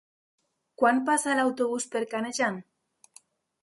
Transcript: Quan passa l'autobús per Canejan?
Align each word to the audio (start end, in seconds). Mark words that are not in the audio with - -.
Quan 0.83 1.03
passa 1.11 1.37
l'autobús 1.41 1.89
per 1.95 2.05
Canejan? 2.17 2.63